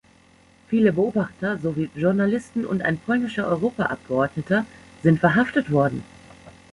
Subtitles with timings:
[0.67, 4.65] Viele Beobachter sowie Journalisten und ein polnischer Europaabgeordneter
[5.03, 6.03] sind verhaftet worden.